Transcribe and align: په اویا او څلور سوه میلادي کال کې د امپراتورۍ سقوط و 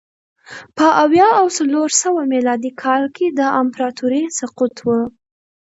په 0.75 0.85
اویا 1.03 1.27
او 1.39 1.45
څلور 1.57 1.89
سوه 2.01 2.21
میلادي 2.33 2.71
کال 2.83 3.03
کې 3.15 3.27
د 3.39 3.41
امپراتورۍ 3.61 4.23
سقوط 4.39 4.75
و 4.85 4.87